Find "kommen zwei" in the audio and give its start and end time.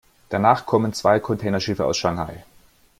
0.65-1.19